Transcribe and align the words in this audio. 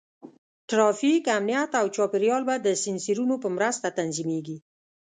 ټرافیک، 0.69 1.23
امنیت، 1.37 1.71
او 1.81 1.85
چاپېریال 1.95 2.43
به 2.49 2.55
د 2.65 2.67
سینسرونو 2.83 3.35
په 3.43 3.47
مرسته 3.57 3.87
تنظیمېږي. 3.97 4.57